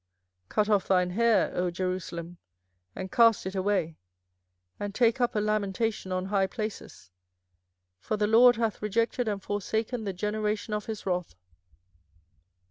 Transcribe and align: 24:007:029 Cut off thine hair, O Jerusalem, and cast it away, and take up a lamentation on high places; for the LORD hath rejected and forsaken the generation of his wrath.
24:007:029 0.47 0.49
Cut 0.49 0.69
off 0.71 0.87
thine 0.87 1.09
hair, 1.11 1.51
O 1.55 1.69
Jerusalem, 1.69 2.37
and 2.95 3.11
cast 3.11 3.45
it 3.45 3.53
away, 3.53 3.97
and 4.79 4.95
take 4.95 5.21
up 5.21 5.35
a 5.35 5.39
lamentation 5.39 6.11
on 6.11 6.25
high 6.25 6.47
places; 6.47 7.11
for 7.99 8.17
the 8.17 8.25
LORD 8.25 8.55
hath 8.55 8.81
rejected 8.81 9.27
and 9.27 9.43
forsaken 9.43 10.03
the 10.03 10.11
generation 10.13 10.73
of 10.73 10.87
his 10.87 11.05
wrath. 11.05 11.35